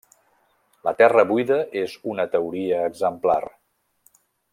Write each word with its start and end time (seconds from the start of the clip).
La 0.87 0.93
terra 1.01 1.25
buida 1.31 1.59
és 1.83 1.93
una 2.13 2.25
teoria 2.37 2.81
exemplar. 2.93 3.41